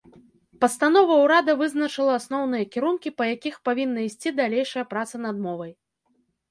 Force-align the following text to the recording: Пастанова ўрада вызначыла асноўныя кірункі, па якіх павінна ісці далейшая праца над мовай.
Пастанова 0.63 1.17
ўрада 1.23 1.55
вызначыла 1.59 2.13
асноўныя 2.21 2.65
кірункі, 2.77 3.09
па 3.19 3.23
якіх 3.35 3.55
павінна 3.71 3.99
ісці 4.09 4.35
далейшая 4.43 4.85
праца 4.97 5.15
над 5.29 5.35
мовай. 5.47 5.71